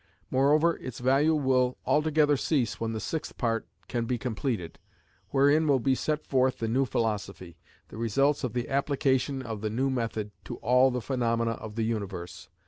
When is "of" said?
8.43-8.53, 9.43-9.61, 11.51-11.75